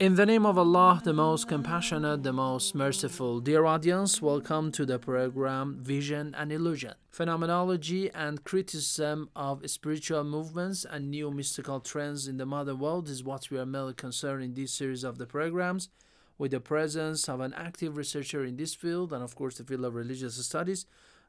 [0.00, 3.38] In the name of Allah, the most compassionate, the most merciful.
[3.38, 6.94] Dear audience, welcome to the program Vision and Illusion.
[7.10, 13.22] Phenomenology and criticism of spiritual movements and new mystical trends in the modern world is
[13.22, 15.90] what we are mainly concerned in this series of the programs,
[16.38, 19.84] with the presence of an active researcher in this field and, of course, the field
[19.84, 20.86] of religious studies,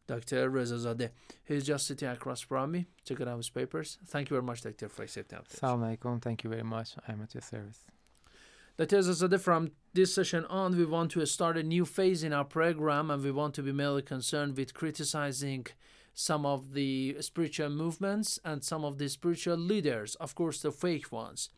[0.08, 0.50] Dr.
[0.52, 1.10] Rezazadeh.
[1.46, 3.98] He's just sitting across from me, checking out his papers.
[4.08, 6.22] Thank you very much, Doctor, for accepting our Assalamu alaikum.
[6.22, 6.96] Thank you very much.
[7.08, 7.80] I'm at your service.
[8.78, 8.98] Dr.
[8.98, 13.12] Azadeh, from this session on, we want to start a new phase in our program
[13.12, 15.68] and we want to be mainly concerned with criticizing
[16.14, 21.12] some of the spiritual movements and some of the spiritual leaders, of course, the fake
[21.12, 21.50] ones.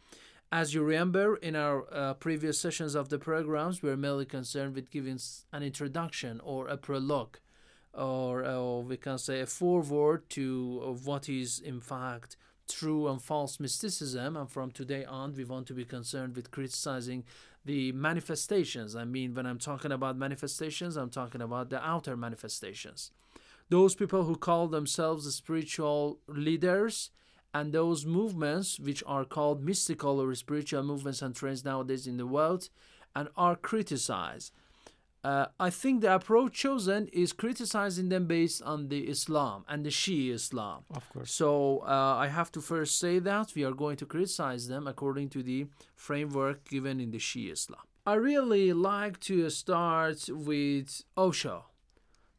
[0.52, 4.75] As you remember, in our uh, previous sessions of the programs, we were mainly concerned
[4.75, 5.19] with giving
[5.52, 7.39] an introduction or a prologue,
[7.94, 13.59] or, uh, we can say a foreword to what is, in fact, true and false
[13.59, 14.36] mysticism.
[14.36, 17.23] And from today on, we want to be concerned with criticizing
[17.65, 18.95] the manifestations.
[18.95, 23.11] I mean, when I'm talking about manifestations, I'm talking about the outer manifestations.
[23.70, 27.11] Those people who call themselves spiritual leaders
[27.54, 32.27] and those movements, which are called mystical or spiritual movements and trends nowadays in the
[32.27, 32.70] world,
[33.15, 34.52] and are criticized.
[35.23, 39.89] Uh, I think the approach chosen is criticizing them based on the Islam and the
[39.89, 40.84] Shia Islam.
[40.94, 41.32] Of course.
[41.32, 45.30] So uh, I have to first say that we are going to criticize them according
[45.30, 47.82] to the framework given in the Shia Islam.
[48.06, 51.58] I really like to start with Osho,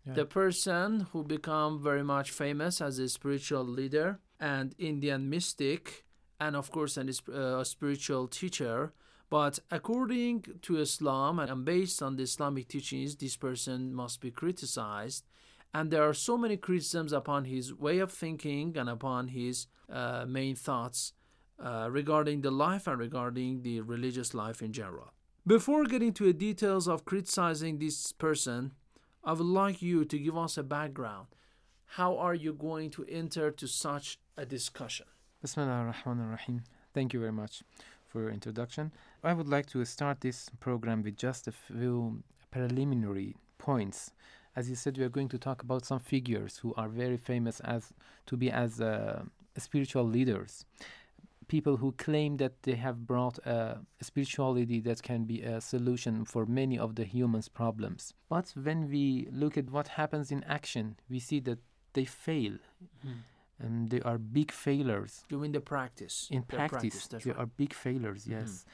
[0.07, 0.13] Yeah.
[0.21, 6.05] the person who become very much famous as a spiritual leader and Indian mystic,
[6.39, 8.93] and of course an, uh, a spiritual teacher.
[9.31, 15.25] But according to Islam and based on the Islamic teachings, this person must be criticized.
[15.73, 20.25] And there are so many criticisms upon his way of thinking and upon his uh,
[20.27, 21.13] main thoughts
[21.59, 25.13] uh, regarding the life and regarding the religious life in general.
[25.47, 28.73] Before getting to the details of criticizing this person,
[29.25, 31.27] I would like you to give us a background.
[31.87, 35.07] How are you going to enter to such a discussion?
[35.43, 36.63] Bismillah ar-Rahman ar-Rahim.
[36.93, 37.63] Thank you very much
[38.09, 38.93] for your introduction.
[39.25, 44.11] I would like to start this program with just a few preliminary points.
[44.55, 47.61] As you said, we are going to talk about some figures who are very famous
[47.61, 47.93] as
[48.27, 49.23] to be as uh,
[49.57, 50.67] spiritual leaders.
[51.49, 56.45] People who claim that they have brought a spirituality that can be a solution for
[56.45, 58.13] many of the humans' problems.
[58.29, 61.61] But when we look at what happens in action, we see that
[61.95, 62.59] they fail.
[63.59, 66.29] And they are big failures Doing the practice.
[66.31, 67.39] in Their practice, they right.
[67.39, 68.33] are big failures hmm.
[68.33, 68.67] yes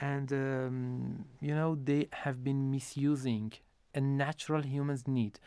[0.00, 3.52] and um, you know they have been misusing
[3.94, 5.38] a natural human's need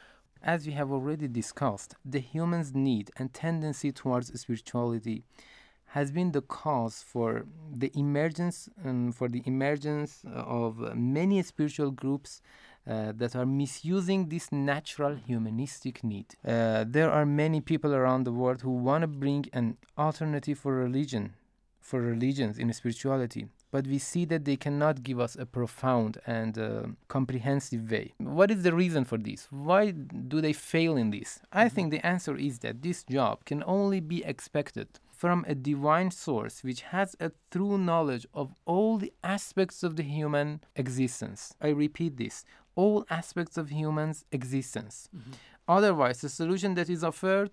[0.41, 5.23] as we have already discussed the human's need and tendency towards spirituality
[5.89, 12.41] has been the cause for the emergence um, for the emergence of many spiritual groups
[12.87, 16.25] uh, that are misusing this natural humanistic need.
[16.47, 20.75] Uh, there are many people around the world who want to bring an alternative for
[20.75, 21.33] religion,
[21.79, 26.57] for religions in spirituality, but we see that they cannot give us a profound and
[26.57, 28.13] uh, comprehensive way.
[28.17, 29.47] What is the reason for this?
[29.49, 31.39] Why do they fail in this?
[31.51, 36.09] I think the answer is that this job can only be expected from a divine
[36.11, 41.53] source which has a true knowledge of all the aspects of the human existence.
[41.61, 42.45] I repeat this
[42.75, 45.09] all aspects of humans' existence.
[45.77, 47.51] Otherwise, the solution that is offered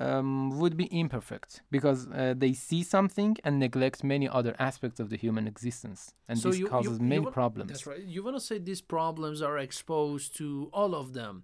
[0.00, 5.06] um, would be imperfect because uh, they see something and neglect many other aspects of
[5.12, 7.68] the human existence, and So this you- you- causes you many wa- problems.
[7.70, 8.02] That's right.
[8.14, 10.46] You want to say these problems are exposed to
[10.78, 11.34] all of them.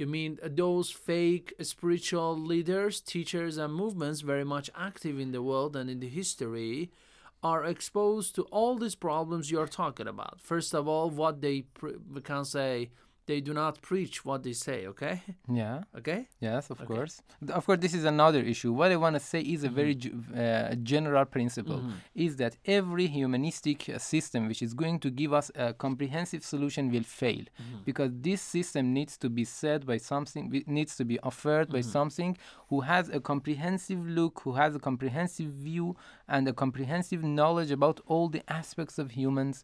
[0.00, 0.32] You mean
[0.64, 5.98] those fake spiritual leaders, teachers, and movements very much active in the world and in
[6.04, 6.90] the history
[7.52, 10.34] are exposed to all these problems you're talking about.
[10.52, 11.56] First of all, what they
[12.14, 12.90] we can say
[13.30, 14.78] they do not preach what they say.
[14.92, 15.14] Okay,
[15.60, 15.76] Yeah.
[16.00, 16.20] okay.
[16.48, 16.86] Yes, of Okay.
[16.92, 17.14] course.
[17.58, 18.70] Of course, this is another issue.
[18.80, 20.34] What I want to say is a very Mm-hmm.
[20.34, 21.80] ju- uh, general principle:
[22.26, 26.84] is that every humanistic uh, system which is going to give us a comprehensive solution
[26.94, 27.80] will fail, Mm-hmm.
[27.88, 30.44] because this system needs to be said by something,
[30.78, 31.98] needs to be offered by Mm-hmm.
[31.98, 32.30] something
[32.70, 35.86] who has a comprehensive look, who has a comprehensive view,
[36.34, 39.56] and a comprehensive knowledge about all the aspects of humans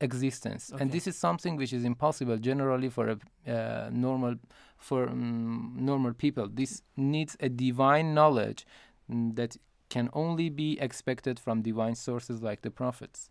[0.00, 0.72] existence.
[0.78, 4.36] And this is something which is impossible generally for a uh, normal
[4.76, 6.48] for um, normal people.
[6.48, 8.66] This needs a divine knowledge
[9.10, 9.56] mm, that
[9.88, 13.30] can only be expected from divine sources like the prophets.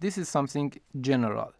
[0.00, 1.52] This is something general.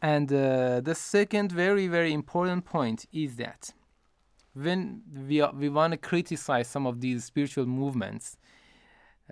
[0.00, 3.72] And uh, the second very very important point is that
[4.54, 8.36] when we, are, we want to criticize some of these spiritual movements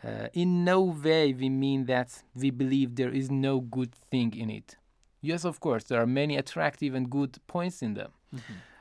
[0.04, 4.50] uh, in no way we mean that we believe there is no good thing in
[4.50, 4.76] it.
[5.20, 8.12] Yes, of course, there are many attractive and good points in them.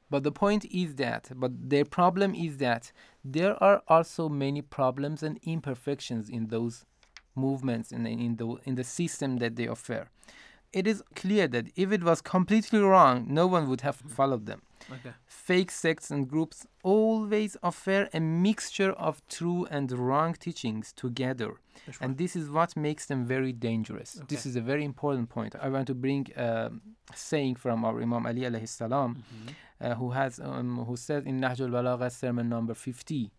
[0.10, 2.92] But the point is that, but their problem is that
[3.24, 6.86] there are also many problems and imperfections in those
[7.36, 10.10] movements and in the in the system that they offer.
[10.72, 14.62] It is clear that if it was completely wrong, no one would have followed them
[14.92, 15.14] Okay.
[15.26, 21.52] fake sects and groups always offer a mixture of true and wrong teachings together.
[22.02, 24.10] And this is what makes them very dangerous.
[24.28, 25.56] This is a very important point.
[25.62, 26.72] I want to bring a
[27.16, 29.24] saying from our Imam Ali alayhi salam,
[29.82, 33.32] uh, who has um, who said in Nahj al-Balagha sermon number 50.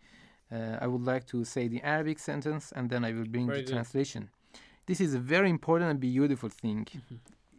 [0.52, 3.58] Uh, I would like to say the Arabic sentence and then I will bring Very
[3.60, 3.72] the good.
[3.74, 4.30] translation.
[4.86, 6.88] This is a very important and beautiful thing.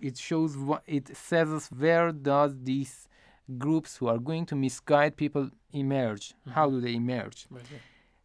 [0.02, 3.08] It shows what it says where does these
[3.59, 6.35] groups who are going to misguide people emerge?
[6.51, 7.47] How do they emerge?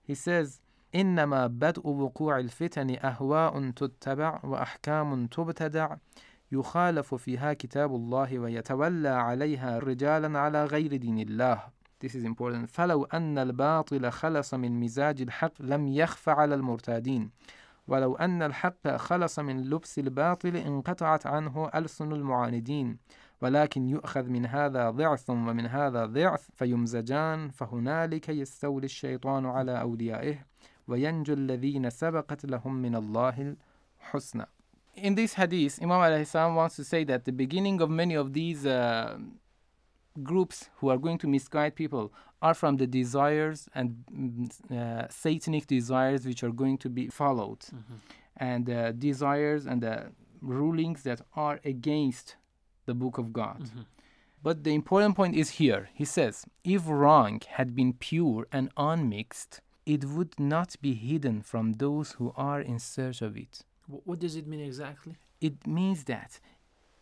[0.04, 0.60] He says,
[0.95, 5.95] إنما بدء وقوع الفتن أهواء تتبع وأحكام تبتدع
[6.51, 11.63] يخالف فيها كتاب الله ويتولى عليها رجالا على غير دين الله
[12.01, 17.30] This is important فلو أن الباطل خلص من مزاج الحق لم يخف على المرتادين
[17.88, 22.98] ولو أن الحق خلص من لبس الباطل انقطعت عنه ألسن المعاندين
[23.42, 30.36] ولكن يؤخذ من هذا ضعف ومن هذا ضعف فيمزجان فهنالك يستولي الشيطان على أوليائه
[30.88, 33.56] وينجو الذين سبقت لهم من الله
[34.00, 34.45] الحسنى
[34.98, 38.33] In this hadith, Imam alayhi salam wants to say that the beginning of many of
[38.33, 39.18] these uh,
[40.22, 42.12] groups who are going to misguide people
[42.42, 47.63] are from the desires and mm, uh, satanic desires which are going to be followed
[48.36, 50.12] and uh, desires and the
[50.42, 52.36] rulings that are against
[52.87, 53.83] the book of god mm-hmm.
[54.43, 59.61] but the important point is here he says if wrong had been pure and unmixed
[59.85, 63.55] it would not be hidden from those who are in search of it
[63.87, 65.15] What does it mean exactly?
[65.41, 66.41] it means that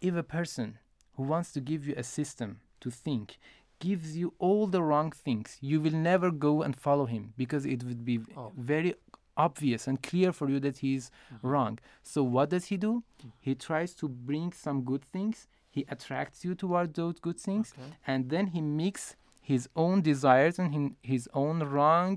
[0.01, 0.79] if a person
[1.17, 3.39] who wants to give you a system to think
[3.81, 7.83] gives you all the wrong things, you will never go and follow him because it
[7.85, 8.53] would be Oh.
[8.57, 8.95] very
[9.37, 11.47] obvious and clear for you that he is mm-hmm.
[11.49, 11.79] wrong.
[12.03, 12.93] So what does he do?
[13.23, 13.33] Mm.
[13.41, 15.49] He tries to bring some good things.
[15.75, 17.69] He attracts you toward those good things,
[18.11, 19.17] and then he mix
[19.53, 22.13] his own desires and hin- his own wrong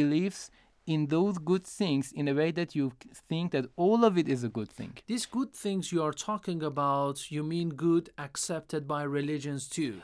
[0.00, 0.40] beliefs
[0.94, 2.86] in those good things in a way that you
[3.30, 4.92] think that all of it is a good thing.
[5.12, 9.94] These good things you are talking about, you mean good accepted by religions too.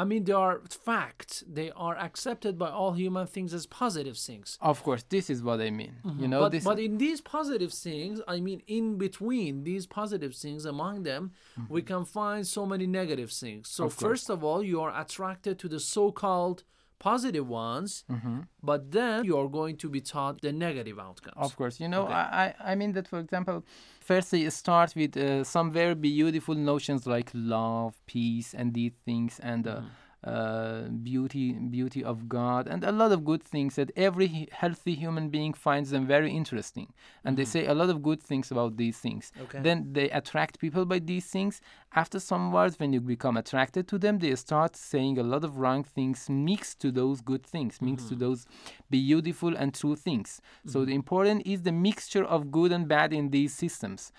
[0.00, 1.42] I mean, they are facts.
[1.58, 4.56] They are accepted by all human things as positive things.
[4.60, 5.94] Of course, this is what I mean.
[6.22, 10.34] You know, but, this but in these positive things, I mean, in between these positive
[10.36, 11.32] things, among them,
[11.68, 13.68] we can find so many negative things.
[13.68, 14.04] So, Mm-hmm.
[14.04, 16.62] Of first of all, you are attracted to the so called
[16.98, 18.40] positive ones, Mm-hmm.
[18.62, 21.36] but then you are going to be taught the negative outcomes.
[21.36, 22.12] Of course, you know, Okay.
[22.14, 23.64] I, I mean that for example,
[24.00, 29.66] firstly start with uh, some very beautiful notions like love, peace, and these things, and
[29.66, 29.80] uh,
[30.24, 35.28] uh, beauty, beauty of God, and a lot of good things that every healthy human
[35.28, 36.92] being finds them very interesting,
[37.24, 37.48] and they mm.
[37.48, 39.32] say a lot of good things about these things.
[39.40, 39.60] Okay.
[39.60, 41.60] Then they attract people by these things.
[41.94, 45.58] After some words, when you become attracted to them, they start saying a lot of
[45.58, 48.20] wrong things mixed to those good things, mixed to mm.
[48.20, 48.46] those
[48.90, 50.40] beautiful and true things.
[50.66, 50.86] So mm.
[50.86, 54.12] the important is the mixture of good and bad in these systems.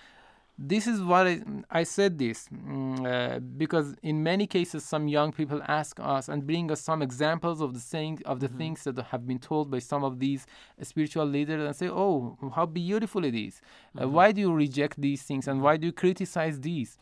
[0.62, 5.32] This is what I, I said this mm, uh, because in many cases some young
[5.32, 8.98] people ask us and bring us some examples of the saying of the things that
[8.98, 10.46] have been told by some of these
[10.82, 13.62] spiritual leaders and say, "Oh, how beautiful it is!
[14.00, 16.98] Uh, why do you reject these things and why do you criticize these?"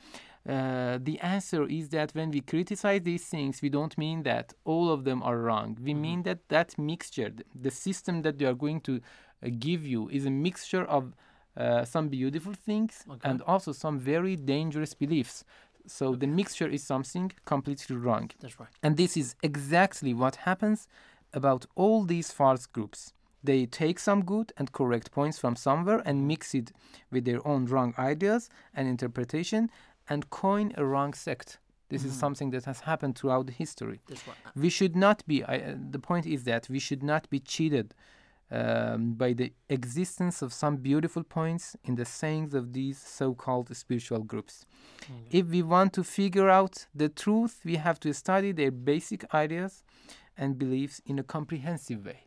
[0.47, 4.89] uh, the answer is that when we criticize these things, we don't mean that all
[4.89, 5.77] of them are wrong.
[5.81, 9.01] We mean that that mixture, the system that they are going to
[9.43, 11.13] uh, give you, is a mixture of
[11.57, 13.29] uh, some beautiful things Okay.
[13.29, 15.43] and also some very dangerous beliefs.
[15.87, 18.29] So the mixture is something completely wrong.
[18.39, 18.69] That's right.
[18.83, 20.87] And this is exactly what happens
[21.33, 23.13] about all these false groups.
[23.43, 26.71] They take some good and correct points from somewhere and mix it
[27.11, 29.69] with their own wrong ideas and interpretation
[30.09, 31.59] and coin a wrong sect.
[31.89, 34.01] This is something that has happened throughout history.
[34.09, 34.35] That's right.
[34.55, 37.93] We should not be, I, uh, the point is that we should not be cheated
[38.51, 43.75] um, by the existence of some beautiful points in the sayings of these so called
[43.75, 44.65] spiritual groups.
[45.29, 49.83] If we want to figure out the truth, we have to study their basic ideas
[50.37, 52.23] and beliefs in a comprehensive way.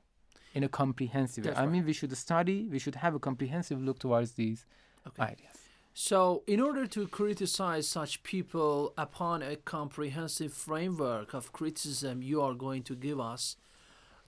[0.55, 1.51] In a comprehensive way.
[1.51, 4.67] That's I mean, we should study, we should have a comprehensive look towards these
[5.07, 5.23] Okay.
[5.23, 5.57] ideas.
[5.95, 12.55] So, in order to criticize such people upon a comprehensive framework of criticism you are
[12.55, 13.57] going to give us,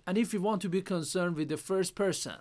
[0.07, 2.37] and if you want to be concerned with the first person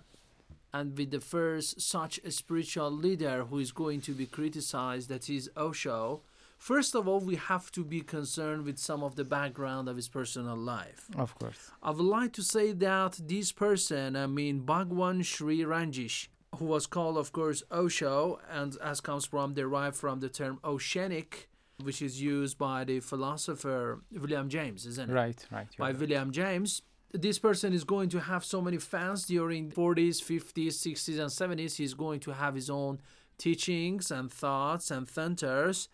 [0.73, 5.29] and with the first such a spiritual leader who is going to be criticized, that
[5.29, 6.21] is Osho,
[6.57, 10.07] first of all, we have to be concerned with some of the background of his
[10.07, 11.07] personal life.
[11.17, 11.71] Of course.
[11.83, 16.27] I would like to say that this person, I mean Bhagwan Sri Rajneesh,
[16.57, 21.49] who was called, of course, Osho, and as comes from derived from the term oceanic,
[21.83, 25.13] which is used by the philosopher William James, isn't it?
[25.13, 25.67] Right, right.
[25.77, 25.99] By right.
[25.99, 26.81] William James.
[27.13, 31.75] This person is going to have so many fans during 40s, 50s, 60s, and 70s.
[31.75, 33.01] He's going to have his own
[33.37, 35.89] teachings and thoughts and centers.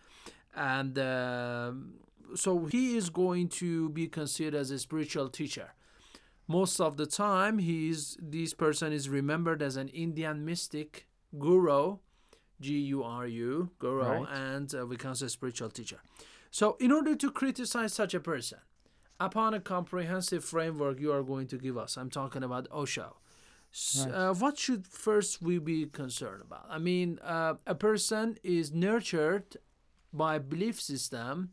[0.55, 1.93] And um
[2.35, 5.69] so he is going to be considered as a spiritual teacher
[6.45, 11.07] most of the time he is this person is remembered as an indian mystic
[11.39, 11.97] guru
[12.59, 14.27] g-u-r-u guru Right.
[14.29, 15.99] and uh, we can say spiritual teacher
[16.51, 18.59] so in order to criticize such a person
[19.19, 23.15] upon a comprehensive framework you are going to give us i'm talking about osho
[23.73, 24.13] S- Right.
[24.13, 29.57] uh, what should first we be concerned about i mean uh, a person is nurtured
[30.13, 31.51] by belief system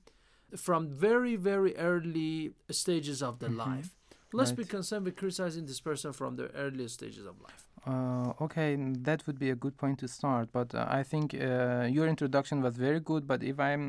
[0.56, 3.88] from very very early stages of their life
[4.32, 8.70] let's be concerned with criticizing this person from the earliest stages of life Uh, okay,
[9.08, 10.46] that would be a good point to start.
[10.58, 13.22] But uh, I think uh, your introduction was very good.
[13.32, 13.84] But if I'm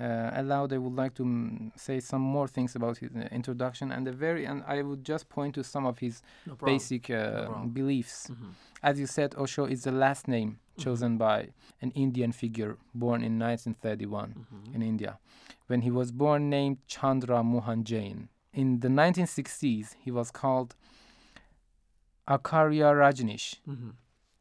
[0.00, 3.90] uh, allowed, I would like to mm, say some more things about his uh, introduction
[3.92, 4.44] and the very.
[4.46, 7.70] And I would just point to some of his no basic uh, problem.
[7.70, 8.28] beliefs.
[8.30, 8.52] Mhm.
[8.82, 11.48] As you said, Osho is the last name chosen by
[11.82, 14.74] an Indian figure born in 1931 Mhm.
[14.74, 15.18] in India.
[15.66, 18.28] When he was born, named Chandra Mohan Jain.
[18.52, 20.74] In the 1960s, he was called
[22.26, 23.94] Acharya Rajneesh Mhm.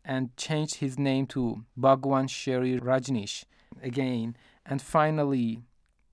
[0.03, 3.45] and changed his name to Bhagwan Shri Rajneesh
[3.81, 4.35] again,
[4.69, 5.63] and finally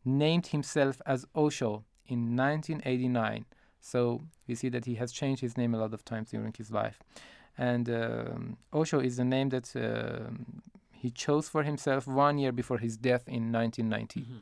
[0.05, 3.45] named himself as Osho in 1989.
[3.81, 6.71] So we see that he has changed his name a lot of times during his
[6.71, 6.99] life.
[7.57, 12.79] And um, Osho is the name that um he chose for himself one year before
[12.79, 14.21] his death in 1990.
[14.21, 14.41] Mhm.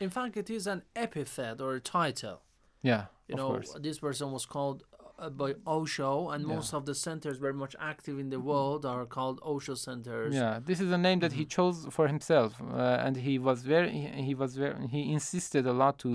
[0.00, 2.38] in fact it is an epithet or a title
[2.82, 3.70] Yeah, you of know course.
[3.88, 4.78] this person was called
[5.18, 6.54] uh, by osho and Yeah.
[6.56, 10.58] most of the centers very much active in the world are called osho centers Yeah,
[10.68, 14.22] this is a name that he chose for himself, uh, and he was very he,
[14.28, 16.08] he was very he insisted a lot to,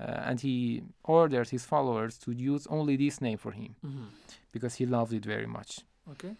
[0.00, 4.06] uh, and he ordered his followers to use only this name for him Mhm.
[4.54, 5.70] because he loved it very much.
[6.12, 6.32] okay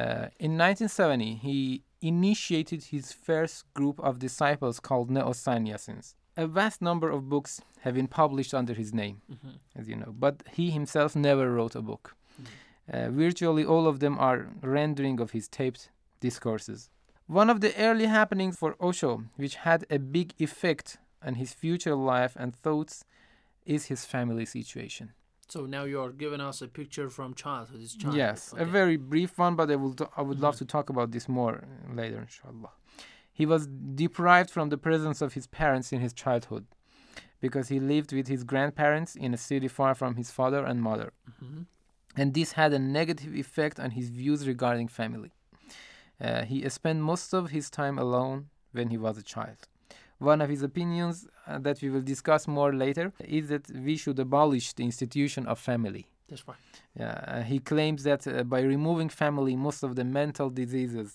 [0.00, 1.58] Uh, in 1970, he
[2.00, 6.14] initiated his first group of disciples called Neo-Sannyasins.
[6.36, 9.58] A vast number of books have been published under his name, Mhm.
[9.76, 12.16] as you know, but he himself never wrote a book.
[12.92, 16.90] Uh, virtually all of them are rendering of his taped discourses.
[17.26, 21.94] One of the early happenings for Osho, which had a big effect on his future
[21.94, 23.04] life and thoughts,
[23.64, 25.14] is his family situation.
[25.46, 29.54] so now you're giving us a picture from childhood childhood Yes, a very brief one,
[29.56, 30.58] but I will I would love Mhm.
[30.58, 32.72] to talk about this more uh, later, inshallah.
[33.40, 33.62] He was
[34.02, 36.64] deprived from the presence of his parents in his childhood
[37.44, 41.10] because he lived with his grandparents in a city far from his father and mother,
[41.42, 41.66] Mhm.
[42.20, 45.32] and this had a negative effect on his views regarding family.
[46.20, 48.38] Uh, he spent most of his time alone
[48.76, 49.60] when he was a child.
[50.18, 54.18] One of his opinions uh, that we will discuss more later is that we should
[54.28, 56.04] abolish the institution of family.
[56.28, 56.56] that's right
[57.02, 61.08] Yeah, uh, he claims that uh, by removing family, most of the mental diseases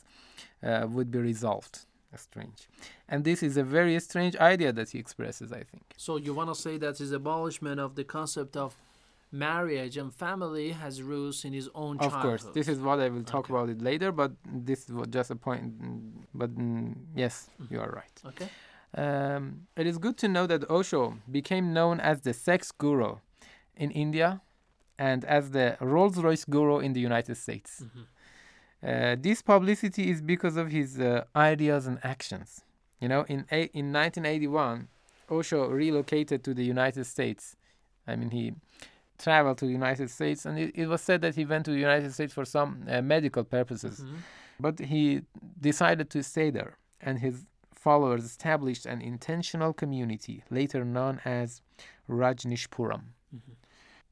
[0.61, 1.75] uh, would be resolved.
[2.15, 2.67] Strange.
[3.07, 5.83] And this is a very strange idea that he expresses, I think.
[5.97, 8.75] So you want to say that his abolishment of the concept of
[9.31, 12.15] marriage and family has roots in his own childhood.
[12.15, 13.53] Of course, this is what I will talk Okay.
[13.53, 15.73] about it later, but this was just a point.
[16.33, 18.21] But mm, yes, you are right.
[18.25, 18.49] Okay.
[18.97, 23.17] Um, it is good to know that Osho became known as the sex guru
[23.77, 24.41] in India
[24.97, 27.83] and as the Rolls Royce guru in the United States.
[28.81, 32.61] Uh, this publicity is because of his uh, ideas and actions.
[33.01, 34.87] You know, in a- in 1981,
[35.29, 37.55] Osho relocated to the United States.
[38.07, 38.53] I mean, he
[39.17, 41.79] traveled to the United States, and it, it was said that he went to the
[41.79, 44.03] United States for some uh, medical purposes.
[44.59, 45.21] But he
[45.61, 47.45] decided to stay there, and his
[47.75, 51.61] followers established an intentional community, later known as
[52.09, 53.01] Rajneeshpuram,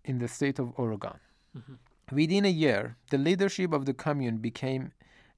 [0.06, 1.20] in the state of Oregon.
[2.12, 4.92] Within a year, the leadership of the commune became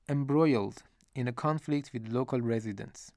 [0.08, 0.84] embroiled
[1.16, 3.12] in a conflict with local residents,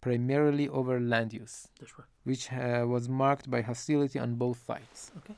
[0.00, 2.06] primarily over land use, right.
[2.24, 5.12] which uh, was marked by hostility on both sides.
[5.18, 5.34] Okay.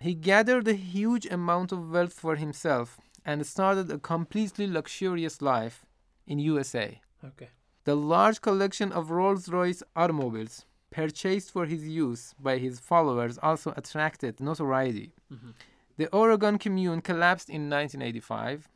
[0.00, 5.84] He gathered a huge amount of wealth for himself and started a completely luxurious life
[6.26, 7.00] in USA.
[7.24, 7.48] Okay.
[7.82, 14.40] The large collection of Rolls-Royce automobiles purchased for his use by his followers also attracted
[14.40, 15.14] notoriety.
[15.98, 18.68] The Oregon Commune collapsed in 1985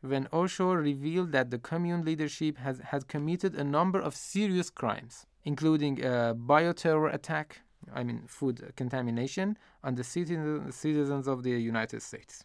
[0.00, 5.24] when Osho revealed that the commune leadership has, had committed a number of serious crimes,
[5.44, 7.60] including a bioterror attack,
[7.94, 12.44] I mean food contamination, on the citizen, citizens of the United States.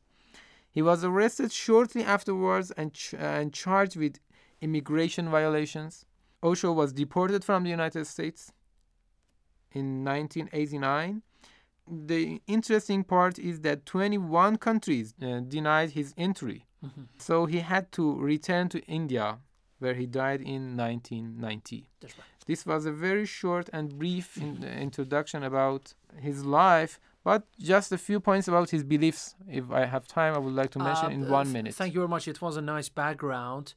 [0.69, 4.19] He was arrested shortly afterwards and, ch- and charged with
[4.61, 6.05] immigration violations.
[6.43, 8.51] Osho was deported from the United States
[9.71, 11.23] in 1989.
[11.87, 16.65] The interesting part is that 21 countries uh, denied his entry.
[17.17, 19.37] So he had to return to India,
[19.79, 21.87] where he died in 1990.
[22.01, 22.25] That's right.
[22.45, 27.93] This was a very short and brief in, uh, introduction about his life, but just
[27.93, 29.35] a few points about his beliefs.
[29.47, 31.73] If I have time, I would like to mention Uh, in one minute.
[31.73, 32.27] Thank you very much.
[32.27, 33.75] It was a nice background.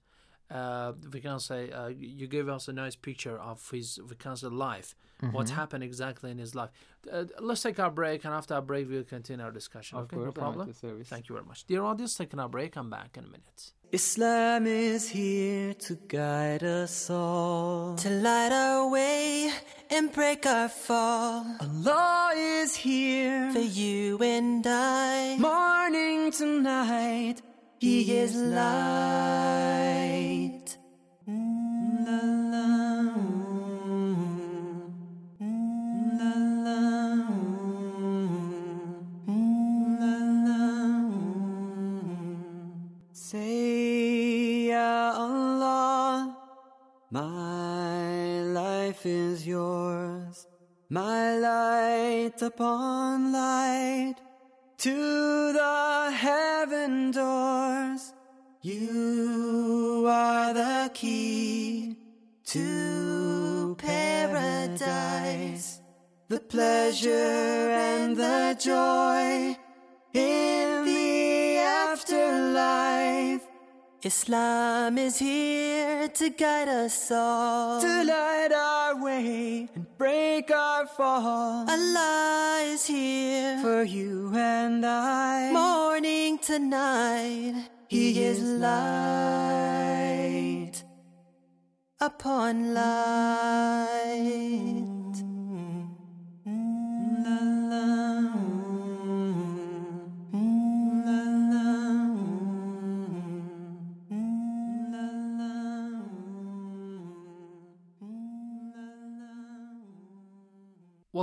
[0.51, 4.37] Uh, we can say uh, you gave us a nice picture of his we can
[4.37, 4.95] say life,
[5.33, 5.51] what Mhm.
[5.51, 6.71] happened exactly in his life.
[7.11, 9.99] Uh, let's take our break, and after our break, we'll continue our discussion.
[9.99, 10.73] Of okay, course, no problem.
[11.05, 12.15] Thank you very much, dear audience.
[12.17, 12.77] Taking our break.
[12.77, 13.73] I'm back in a minute.
[13.93, 19.53] Islam is here to guide us all, to light our way
[19.91, 21.45] and break our fall.
[21.61, 27.43] Allah is here for you and I, morning to night.
[27.79, 29.86] He is light.
[52.57, 54.15] Upon light
[54.79, 58.15] to the heaven doors.
[58.63, 61.97] You are the key
[62.47, 65.83] to paradise,
[66.29, 69.55] the pleasure and the joy
[70.15, 73.43] in the afterlife.
[74.03, 81.69] Islam is here to guide us all, to light our way and break our fall.
[81.69, 87.69] Allah is here for you and I, morning to night.
[87.89, 89.13] He is light
[92.01, 93.77] upon light.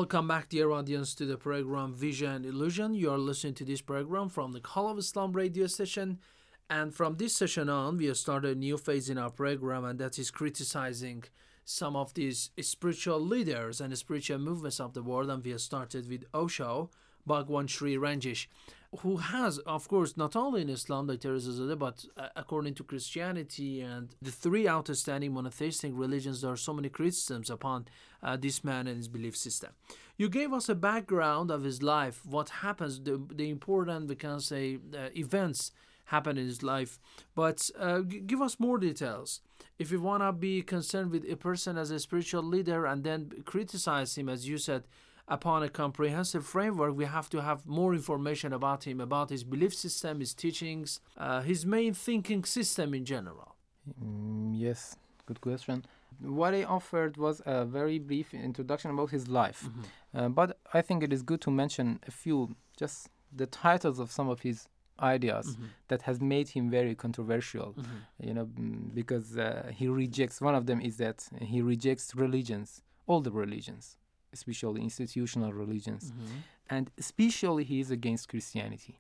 [0.04, 2.94] Welcome back, dear audience, to the program Vision Illusion.
[2.94, 6.20] You are listening to this program from the Call of Islam radio station.
[6.70, 9.98] And from this session on, we have started a new phase in our program, and
[10.00, 11.24] that is criticizing
[11.64, 15.30] some of these spiritual leaders and spiritual movements of the world.
[15.30, 16.90] And we have started with Osho,
[17.26, 18.48] Bhagwan Sri Rajneesh,
[19.00, 21.36] who has, of course, not only in Islam, like Dr.
[21.36, 26.74] Rezazadeh, but uh, according to Christianity and the three outstanding monotheistic religions, there are so
[26.74, 27.88] many criticisms upon
[28.22, 29.72] uh, this man and his belief system.
[30.18, 34.40] You gave us a background of his life, what happens, the, the important, we can
[34.40, 35.72] say, uh, events
[36.06, 37.00] happen in his life.
[37.36, 39.42] But uh, g- give us more details.
[39.80, 43.32] If you want to be concerned with a person as a spiritual leader and then
[43.46, 44.84] criticize him, as you said,
[45.28, 49.74] upon a comprehensive framework, we have to have more information about him, about his belief
[49.74, 53.56] system, his teachings, uh, his main thinking system in general.
[54.02, 55.86] Mm, yes, good question.
[56.22, 59.70] What I offered was a very brief introduction about his life,
[60.14, 64.12] uh, but I think it is good to mention a few, just the titles of
[64.12, 64.68] some of his
[65.00, 65.58] ideas
[65.88, 67.76] that has made him very controversial.
[68.20, 70.40] You know, mm, because uh, he rejects.
[70.40, 73.98] One of them is that he rejects religions all the religions,
[74.34, 76.38] especially institutional religions, Mm-hmm.
[76.70, 78.96] and especially he is against Christianity.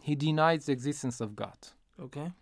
[0.00, 1.56] He denies the existence of God.
[1.98, 2.32] Okay.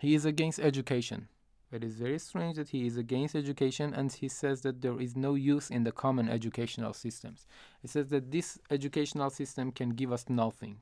[0.00, 1.28] He is against education.
[1.72, 5.16] It is very strange that he is against education and he says that there is
[5.16, 7.44] no use in the common educational systems.
[7.82, 10.78] He says that this educational system can give us nothing.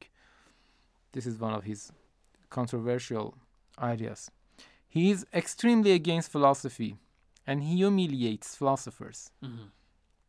[1.12, 1.90] This is one of his
[2.50, 3.34] controversial
[3.78, 4.30] ideas.
[4.88, 6.96] He is extremely against philosophy
[7.46, 9.30] and he humiliates philosophers.
[9.42, 9.70] Mhm.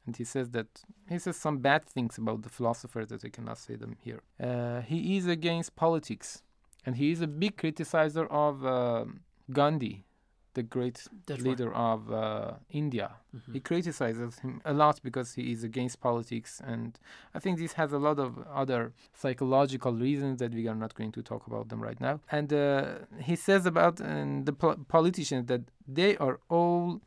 [0.06, 0.68] And he says that
[1.10, 4.22] he says some bad things about the philosophers that I cannot say them here.
[4.40, 6.44] Uh, he is against politics,
[6.86, 9.06] and he is a big criticizer of uh,
[9.52, 10.06] Gandhi,
[10.54, 13.12] the great That's leader of uh, India.
[13.36, 13.54] Mm-hmm.
[13.54, 17.00] He criticizes him a lot because he is against politics, and
[17.34, 21.12] I think this has a lot of other psychological reasons that we are not going
[21.14, 22.20] to talk about them right now.
[22.32, 22.86] And uh,
[23.20, 27.02] he says about um, the po- politicians that they are all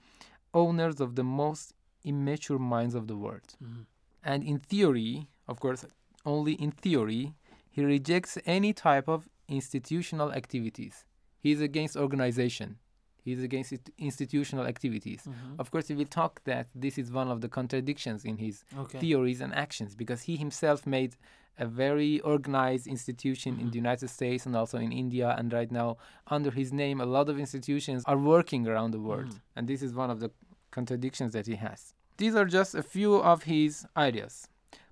[0.55, 3.55] owners of the most immature minds of the world.
[3.63, 3.87] Mhm.
[4.23, 5.85] And in theory, of course,
[6.25, 7.35] only in theory,
[7.71, 11.05] he rejects any type of institutional activities.
[11.41, 12.79] He is against organization.
[13.25, 15.23] He is against it- institutional activities.
[15.27, 15.59] Mhm.
[15.59, 18.99] Of course, we will talk that this is one of the contradictions in his Okay.
[18.99, 21.17] theories and actions because he himself made
[21.61, 25.35] a very organized institution in the United States and also in India.
[25.39, 25.97] And right now,
[26.29, 29.41] under his name, a lot of institutions are working around the world.
[29.57, 30.31] And this is one of the
[30.71, 31.95] contradictions that he has.
[32.17, 34.49] These are just a few of his ideas.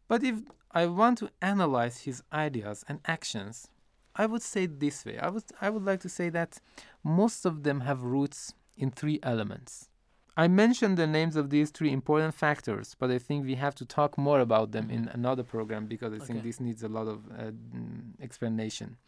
[0.08, 0.36] But if
[0.70, 3.68] I want to analyze his ideas and actions,
[4.14, 5.18] I would say this way.
[5.18, 6.60] I would I would like to say that
[7.04, 9.88] most of them have roots in three elements.
[10.38, 13.86] I mentioned the names of these three important factors, but I think we have to
[13.86, 17.20] talk more about them in another program because I think this needs a lot of
[17.38, 17.52] uh,
[18.20, 18.98] explanation.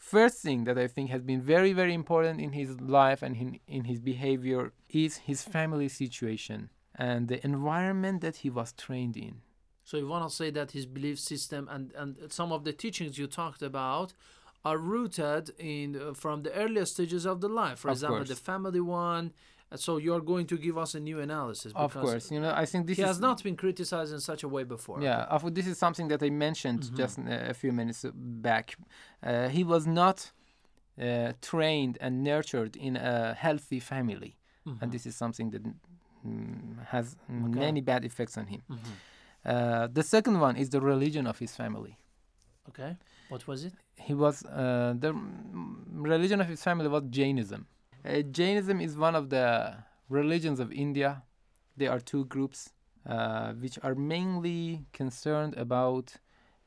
[0.00, 3.60] First thing that I think has been very, very important in his life and in,
[3.68, 9.42] in his behavior is his family situation and the environment that he was trained in.
[9.84, 13.18] So you want to say that his belief system and, and some of the teachings
[13.18, 14.14] you talked about
[14.64, 17.80] are rooted in uh, from the earlier stages of the life.
[17.80, 19.32] For Of example, the family one.
[19.76, 21.72] So you're going to give us a new analysis.
[21.76, 24.42] Of course, you know, I think this he is has not been criticized in such
[24.42, 25.00] a way before.
[25.00, 26.96] Yeah, of- this is something that I mentioned Mhm.
[26.96, 28.76] just uh, a few minutes back.
[29.22, 30.32] Uh, he was not
[30.98, 34.78] uh, trained and nurtured in a healthy family, Mhm.
[34.82, 35.62] and this is something that
[36.26, 37.60] mm, has Okay.
[37.66, 38.62] many bad effects on him.
[38.68, 38.78] Mhm.
[39.44, 41.96] Uh, the second one is the religion of his family.
[42.68, 42.96] Okay.
[43.30, 43.72] What was it?
[43.96, 45.76] He was uh, the mm,
[46.12, 47.66] religion of his family was Jainism.
[48.04, 49.74] Uh, Jainism is one of the
[50.08, 51.22] religions of India.
[51.76, 52.70] There are two groups
[53.06, 56.14] uh, which are mainly concerned about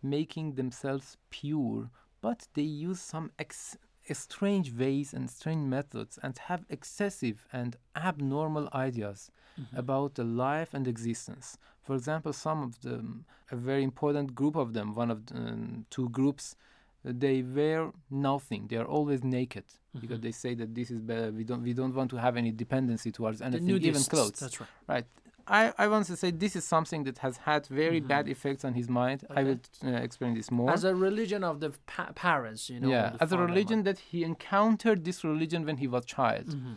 [0.01, 1.89] making themselves pure,
[2.21, 3.77] but they use some ex-
[4.11, 9.31] strange ways and strange methods and have excessive and abnormal ideas
[9.75, 11.57] about the life and existence.
[11.81, 15.85] For example, some of them, a very important group of them, one of the um,
[15.89, 16.55] two groups,
[17.03, 18.67] they wear nothing.
[18.69, 19.65] They are always naked
[19.99, 21.31] because they say that this is better.
[21.31, 24.39] We don't we don't want to have any dependency towards anything, even clothes.
[24.39, 24.69] that's right.
[24.87, 25.05] Right.
[25.45, 28.73] I, I want to say this is something that has had very bad effects on
[28.75, 29.25] his mind.
[29.29, 29.43] I Okay.
[29.43, 30.71] will uh, explain this more.
[30.71, 32.87] As a religion of the pa- parents, you know.
[32.87, 36.47] yeah, as a religion that he encountered this religion when he was child.
[36.47, 36.75] Mhm.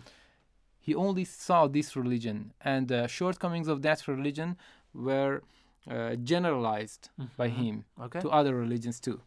[0.81, 4.57] He only saw this religion, and the shortcomings of that religion
[4.93, 5.43] were
[5.89, 8.03] uh, generalized by him Mm-hmm.
[8.07, 8.21] Okay.
[8.21, 9.21] to other religions too.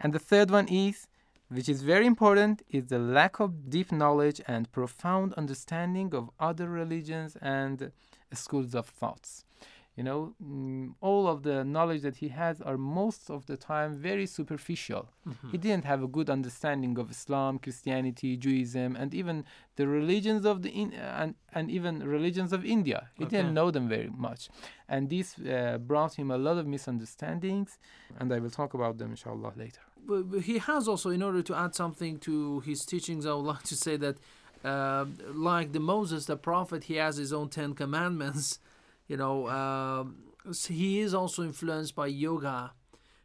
[0.00, 1.06] And the third one is,
[1.48, 6.68] which is very important, is the lack of deep knowledge and profound understanding of other
[6.68, 7.92] religions and
[8.32, 9.44] schools of thoughts.
[9.96, 13.90] You know, mm, all of the knowledge that he has are most of the time
[13.96, 15.04] very superficial.
[15.52, 19.44] He didn't have a good understanding of Islam, Christianity, Judaism, and even
[19.76, 22.98] the religions of the in, and and even religions of India.
[23.18, 23.36] He Okay.
[23.36, 24.42] didn't know them very much,
[24.88, 27.78] and this uh, brought him a lot of misunderstandings.
[28.18, 29.82] And I will talk about them, inshallah, later.
[30.42, 33.76] He has also, in order to add something to his teachings, I would like to
[33.76, 34.16] say that,
[34.64, 38.58] uh, like the Moses, the prophet, he has his own Ten Commandments.
[39.10, 40.14] You know, um,
[40.48, 42.72] s- he is also influenced by yoga.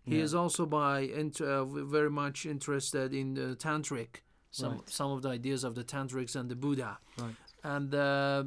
[0.03, 0.23] He Yeah.
[0.23, 4.89] is also by int- uh, very much interested in the tantric, some Right.
[4.89, 7.35] some of the ideas of the tantrics and the Buddha, Right.
[7.63, 8.45] and uh,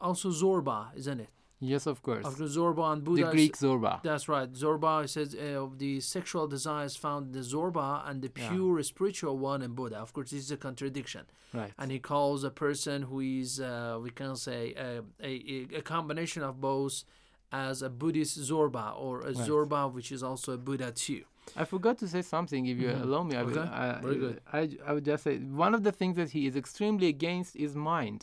[0.00, 1.28] also Zorba, isn't it?
[1.64, 2.26] Yes, of course.
[2.26, 4.02] After Zorba and Buddha, the Greek Zorba.
[4.02, 4.50] that's right.
[4.52, 8.48] Zorba says uh, the sexual desires found in the Zorba and the Yeah.
[8.50, 9.98] pure spiritual one in Buddha.
[9.98, 11.24] Of course, this is a contradiction.
[11.54, 11.72] Right.
[11.78, 15.82] And he calls a person who is, uh, we can say, uh, a, a, a
[15.82, 17.04] combination of both
[17.52, 19.36] as a Buddhist Zorba or a Right.
[19.48, 21.22] Zorba, which is also a Buddha too.
[21.56, 22.62] I forgot to say something.
[22.72, 23.02] If you Mhm.
[23.02, 23.58] allow me, I will.
[23.58, 23.68] Okay.
[23.70, 24.40] I, Very good.
[24.52, 27.74] I, I would just say one of the things that he is extremely against is
[27.76, 28.20] mind.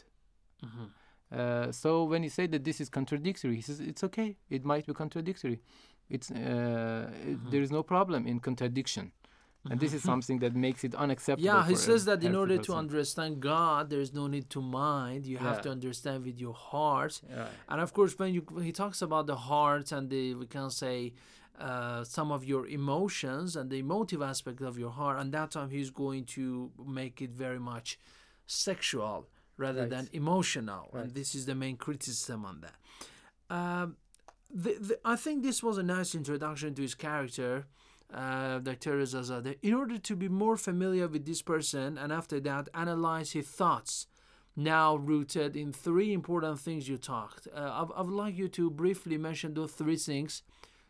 [0.63, 0.87] Mhm.
[1.31, 4.35] Uh, so when you say that this is contradictory, he says it's okay.
[4.49, 5.59] It might be contradictory.
[6.09, 9.11] It's uh, it, there is no problem in contradiction,
[9.69, 11.45] and this is something that makes it unacceptable.
[11.45, 15.27] Yeah, he says that in order to understand God, there is no need to mind.
[15.27, 17.21] You have to understand with your heart.
[17.29, 17.47] Yeah.
[17.67, 20.71] And of course, when you when he talks about the heart and the we can
[20.71, 21.13] say
[21.59, 25.69] uh, some of your emotions and the emotive aspect of your heart, and that time
[25.69, 27.99] he's going to make it very much
[28.47, 29.27] sexual
[29.59, 29.89] rather Right.
[29.95, 32.75] than emotional, and this is the main criticism on that.
[33.55, 33.97] Um,
[34.63, 37.67] the, the, I think this was a nice introduction to his character,
[38.13, 38.97] uh, Dr.
[38.99, 43.47] Rezazadeh, in order to be more familiar with this person and after that analyze his
[43.47, 44.07] thoughts,
[44.55, 47.47] now rooted in three important things you talked.
[47.53, 50.41] Uh, I, I would like you to briefly mention those three things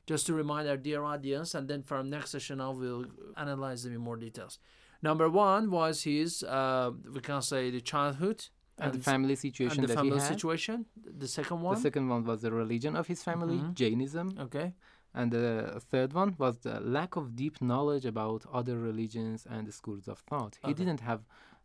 [0.07, 3.05] just to remind our dear audience, and then from next session, I will
[3.37, 4.57] analyze them in more details.
[5.01, 8.47] Number one was his, uh, we can say, the childhood
[8.79, 10.27] and, the family situation the that family he had.
[10.33, 10.85] situation.
[11.23, 13.73] The second one, The second one was the religion of his family, Mhm.
[13.79, 14.27] Jainism.
[14.39, 14.73] okay,
[15.19, 19.71] And the third one was the lack of deep knowledge about other religions and the
[19.71, 20.53] schools of thought.
[20.63, 20.73] He Okay.
[20.83, 21.21] didn't have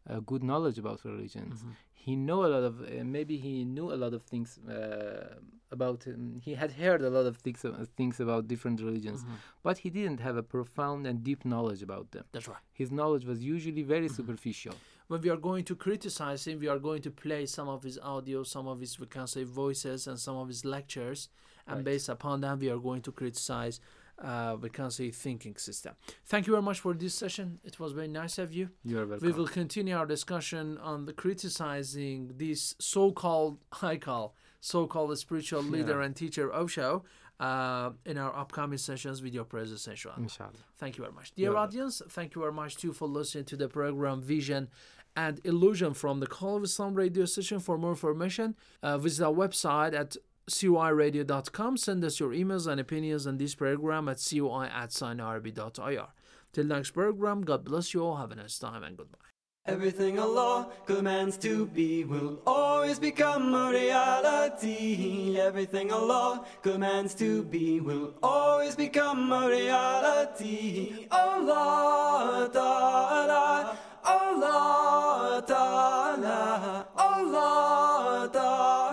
[0.06, 1.62] uh, good knowledge about religions.
[1.62, 1.72] Mhm.
[2.06, 5.36] He knew a lot of, uh, maybe he knew a lot of things uh,
[5.70, 9.36] about, um, he had heard a lot of things, uh, things about different religions, Mhm.
[9.62, 12.24] but he didn't have a profound and deep knowledge about them.
[12.32, 12.64] that's right.
[12.82, 14.74] His knowledge was usually very superficial.
[15.08, 17.98] When we are going to criticize him, we are going to play some of his
[17.98, 21.28] audio, some of his, we can say, voices, and some of his lectures.
[21.66, 21.84] And Right.
[21.84, 23.80] based upon that, we are going to criticize,
[24.18, 25.94] uh, we can say, thinking system.
[26.26, 27.58] Thank you very much for this session.
[27.64, 28.68] It was very nice of you.
[28.84, 29.26] You are welcome.
[29.26, 35.98] We will continue our discussion on the criticizing this so-called, I call, so-called spiritual leader
[36.00, 36.06] Yeah.
[36.06, 37.04] and teacher Osho
[37.40, 40.16] uh, in our upcoming sessions with your presence, inshallah.
[40.18, 40.52] Inshallah.
[40.78, 41.32] Thank you very much.
[41.34, 44.68] Dear You're audience, thank you very much too for listening to the program Vision
[45.16, 47.60] and Illusion from the Call of Islam radio station.
[47.60, 50.16] For more information, uh, visit our website at
[50.50, 51.76] coiradio.com.
[51.76, 56.08] Send us your emails and opinions on this program at coi at signarb.ir.
[56.52, 58.16] Till next program, God bless you all.
[58.16, 59.33] Have a nice time and goodbye.
[59.66, 65.40] Everything Allah commands to be will always become a reality.
[65.40, 71.06] Everything Allah commands to be will always become a reality.
[71.10, 78.84] Allah Ta'ala, Allah Ta'ala, Allah Ta'ala.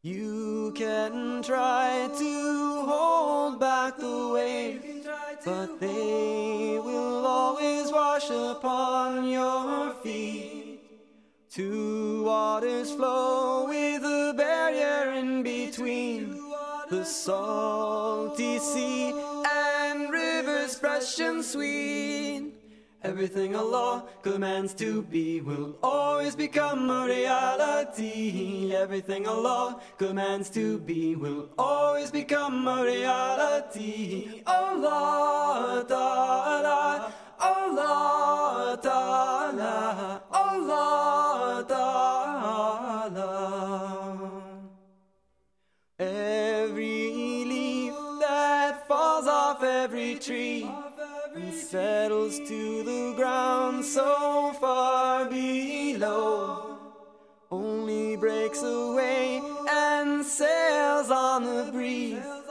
[0.00, 2.33] You can try to
[8.64, 10.80] upon your feet.
[11.50, 16.40] Two waters flow with a barrier in between,
[16.88, 19.12] the salty sea
[19.52, 22.54] and rivers fresh and sweet.
[23.02, 28.74] Everything Allah commands to be will always become a reality.
[28.74, 34.40] Everything Allah commands to be will always become a reality.
[34.46, 37.12] Allah Ta'ala,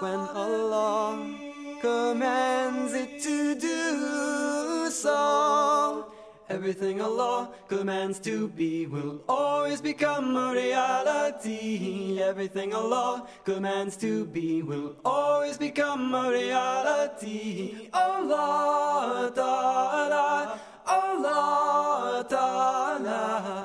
[0.04, 1.16] when Allah
[1.80, 6.12] commands it to do so.
[6.50, 12.20] Everything Allah commands to be will always become a reality.
[12.22, 17.88] Everything Allah commands to be will always become a reality.
[17.94, 23.63] Allah Ta'ala, Allah Ta'ala,